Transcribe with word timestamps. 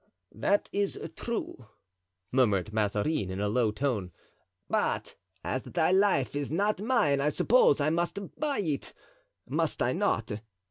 "That 0.33 0.67
is 0.71 0.99
true," 1.15 1.67
murmured 2.31 2.73
Mazarin, 2.73 3.29
in 3.29 3.39
a 3.39 3.47
low 3.47 3.69
tone, 3.69 4.11
"but 4.67 5.13
as 5.43 5.61
thy 5.61 5.91
life 5.91 6.35
is 6.35 6.49
not 6.49 6.81
mine 6.81 7.21
I 7.21 7.29
suppose 7.29 7.79
I 7.79 7.91
must 7.91 8.17
buy 8.39 8.61
it, 8.61 8.95
must 9.47 9.83
I 9.83 9.93
not?" 9.93 10.41